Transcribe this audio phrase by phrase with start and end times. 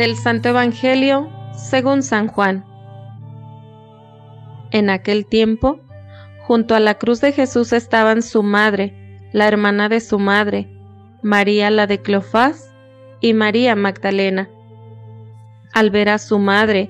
[0.00, 2.64] Del Santo Evangelio según San Juan.
[4.70, 5.78] En aquel tiempo,
[6.46, 8.94] junto a la cruz de Jesús estaban su madre,
[9.32, 10.74] la hermana de su madre,
[11.22, 12.72] María la de Cleofás
[13.20, 14.48] y María Magdalena.
[15.74, 16.88] Al ver a su madre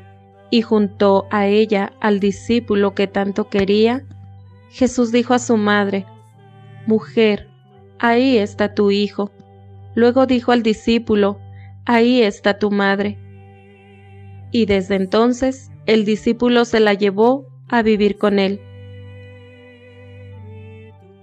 [0.48, 4.04] y junto a ella al discípulo que tanto quería,
[4.70, 6.06] Jesús dijo a su madre,
[6.86, 7.48] Mujer,
[7.98, 9.32] ahí está tu hijo.
[9.96, 11.40] Luego dijo al discípulo,
[11.84, 13.18] ahí está tu madre.
[14.52, 18.60] Y desde entonces el discípulo se la llevó a vivir con él.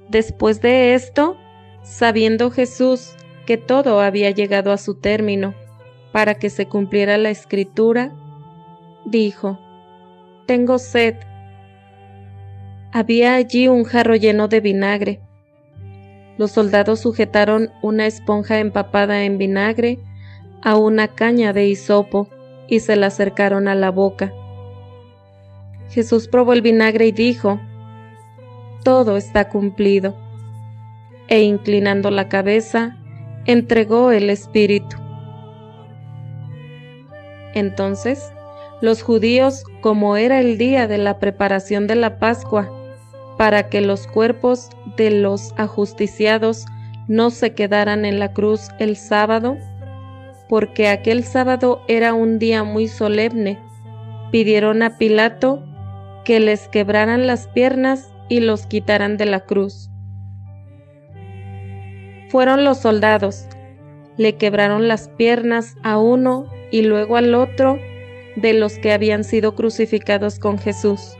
[0.09, 1.38] Después de esto,
[1.83, 5.53] sabiendo Jesús que todo había llegado a su término,
[6.11, 8.13] para que se cumpliera la escritura,
[9.05, 9.59] dijo,
[10.45, 11.16] Tengo sed.
[12.92, 15.21] Había allí un jarro lleno de vinagre.
[16.38, 19.99] Los soldados sujetaron una esponja empapada en vinagre
[20.61, 22.27] a una caña de hisopo
[22.67, 24.33] y se la acercaron a la boca.
[25.89, 27.59] Jesús probó el vinagre y dijo,
[28.83, 30.16] Todo está cumplido.
[31.30, 32.97] E inclinando la cabeza,
[33.45, 34.97] entregó el Espíritu.
[37.53, 38.31] Entonces,
[38.81, 42.71] los judíos, como era el día de la preparación de la Pascua,
[43.38, 46.66] para que los cuerpos de los ajusticiados
[47.08, 49.58] no se quedaran en la cruz el sábado,
[50.50, 53.59] porque aquel sábado era un día muy solemne,
[54.31, 55.64] pidieron a Pilato
[56.23, 59.89] que les quebraran las piernas y los quitaran de la cruz.
[62.30, 63.48] Fueron los soldados,
[64.17, 67.80] le quebraron las piernas a uno y luego al otro
[68.36, 71.16] de los que habían sido crucificados con Jesús.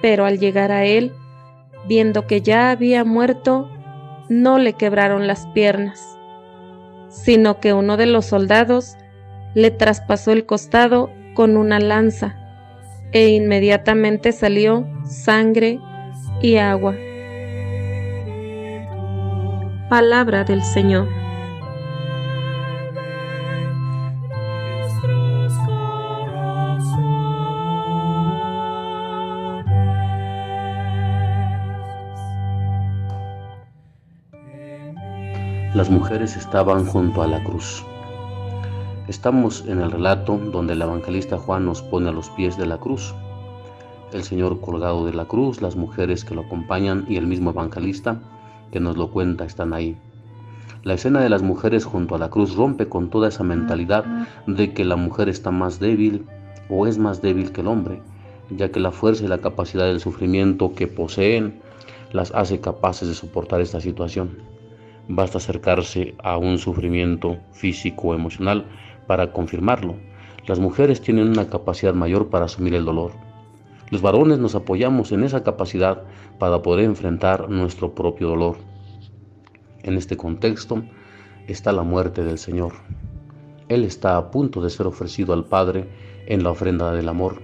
[0.00, 1.12] Pero al llegar a él,
[1.86, 3.70] viendo que ya había muerto,
[4.30, 6.19] no le quebraron las piernas
[7.10, 8.96] sino que uno de los soldados
[9.54, 12.36] le traspasó el costado con una lanza,
[13.12, 15.78] e inmediatamente salió sangre
[16.40, 16.94] y agua.
[19.88, 21.19] Palabra del Señor.
[35.80, 37.82] Las mujeres estaban junto a la cruz.
[39.08, 42.76] Estamos en el relato donde el evangelista Juan nos pone a los pies de la
[42.76, 43.14] cruz.
[44.12, 48.20] El Señor colgado de la cruz, las mujeres que lo acompañan y el mismo evangelista
[48.70, 49.96] que nos lo cuenta están ahí.
[50.82, 54.04] La escena de las mujeres junto a la cruz rompe con toda esa mentalidad
[54.46, 56.26] de que la mujer está más débil
[56.68, 58.02] o es más débil que el hombre,
[58.50, 61.62] ya que la fuerza y la capacidad del sufrimiento que poseen
[62.12, 64.59] las hace capaces de soportar esta situación.
[65.12, 68.66] Basta acercarse a un sufrimiento físico o emocional
[69.08, 69.96] para confirmarlo.
[70.46, 73.10] Las mujeres tienen una capacidad mayor para asumir el dolor.
[73.90, 76.04] Los varones nos apoyamos en esa capacidad
[76.38, 78.58] para poder enfrentar nuestro propio dolor.
[79.82, 80.84] En este contexto
[81.48, 82.74] está la muerte del Señor.
[83.68, 85.88] Él está a punto de ser ofrecido al Padre
[86.26, 87.42] en la ofrenda del amor.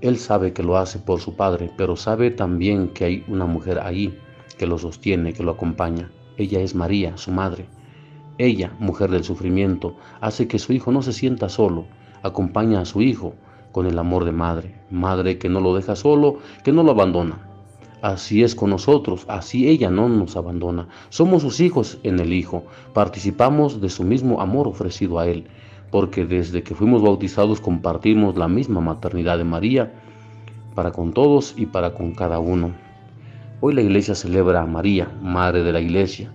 [0.00, 3.78] Él sabe que lo hace por su Padre, pero sabe también que hay una mujer
[3.78, 4.18] ahí
[4.58, 6.10] que lo sostiene, que lo acompaña.
[6.36, 7.66] Ella es María, su madre.
[8.38, 11.86] Ella, mujer del sufrimiento, hace que su hijo no se sienta solo,
[12.22, 13.34] acompaña a su hijo
[13.70, 17.38] con el amor de madre, madre que no lo deja solo, que no lo abandona.
[18.04, 20.88] Así es con nosotros, así ella no nos abandona.
[21.08, 25.46] Somos sus hijos en el Hijo, participamos de su mismo amor ofrecido a Él,
[25.90, 29.94] porque desde que fuimos bautizados compartimos la misma maternidad de María,
[30.74, 32.72] para con todos y para con cada uno.
[33.66, 36.30] Hoy la iglesia celebra a María, Madre de la Iglesia.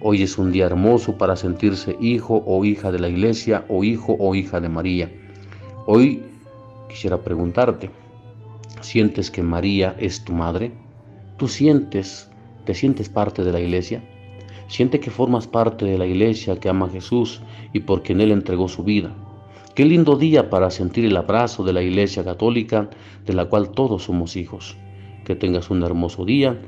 [0.00, 4.16] Hoy es un día hermoso para sentirse hijo o hija de la iglesia o hijo
[4.18, 5.08] o hija de María.
[5.86, 6.24] Hoy
[6.88, 7.88] quisiera preguntarte,
[8.80, 10.72] ¿sientes que María es tu madre?
[11.36, 12.28] ¿Tú sientes,
[12.64, 14.02] te sientes parte de la iglesia?
[14.66, 17.42] Siente que formas parte de la iglesia que ama a Jesús
[17.72, 19.14] y por quien Él entregó su vida.
[19.76, 22.90] Qué lindo día para sentir el abrazo de la iglesia católica
[23.24, 24.76] de la cual todos somos hijos
[25.24, 26.58] que tengas un hermoso día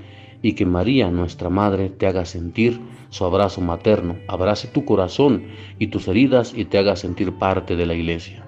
[0.45, 5.47] y que María, nuestra Madre, te haga sentir su abrazo materno, abrace tu corazón
[5.79, 8.44] y tus heridas y te haga sentir parte de la iglesia.